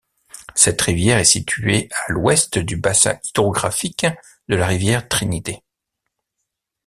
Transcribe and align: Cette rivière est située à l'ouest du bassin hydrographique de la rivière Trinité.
Cette 0.55 0.81
rivière 0.81 1.19
est 1.19 1.23
située 1.25 1.87
à 1.91 2.11
l'ouest 2.11 2.57
du 2.57 2.75
bassin 2.75 3.19
hydrographique 3.23 4.07
de 4.49 4.55
la 4.55 4.65
rivière 4.65 5.07
Trinité. 5.07 5.61